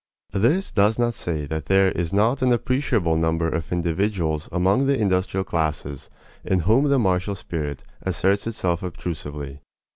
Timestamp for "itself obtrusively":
8.47-9.61